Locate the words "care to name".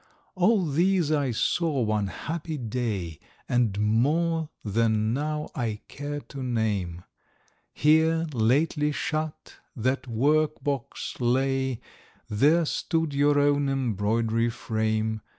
5.87-7.03